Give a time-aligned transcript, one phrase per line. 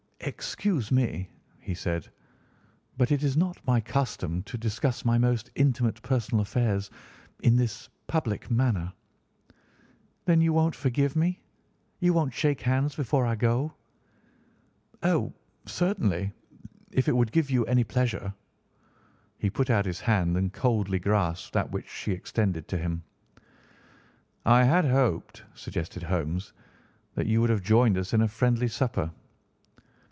[0.23, 2.07] "Excuse me," he said,
[2.95, 6.91] "but it is not my custom to discuss my most intimate personal affairs
[7.41, 8.93] in this public manner."
[10.25, 11.41] "Then you won't forgive me?
[12.01, 13.73] You won't shake hands before I go?"
[15.01, 15.33] "Oh,
[15.65, 16.31] certainly,
[16.91, 18.31] if it would give you any pleasure."
[19.39, 23.01] He put out his hand and coldly grasped that which she extended to him.
[24.45, 26.53] "I had hoped," suggested Holmes,
[27.15, 29.09] "that you would have joined us in a friendly supper."